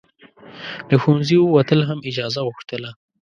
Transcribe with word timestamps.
له 0.89 0.95
ښوونځي 1.01 1.37
وتل 1.41 1.79
هم 1.89 1.99
اجازه 2.09 2.39
غوښتله. 2.47 2.91